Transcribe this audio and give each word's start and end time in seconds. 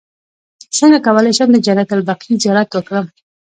څنګه 0.77 0.97
کولی 1.05 1.31
شم 1.37 1.49
د 1.53 1.57
جنت 1.65 1.89
البقیع 1.95 2.35
زیارت 2.43 2.69
وکړم 2.73 3.05